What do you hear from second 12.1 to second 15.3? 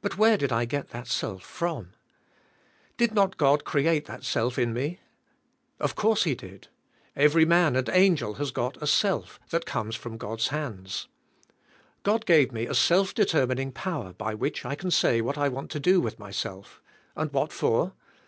gave me a self determining power by which I can say